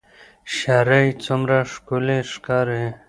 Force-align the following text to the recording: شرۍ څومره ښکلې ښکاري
شرۍ 0.55 1.07
څومره 1.23 1.57
ښکلې 1.71 2.19
ښکاري 2.31 2.83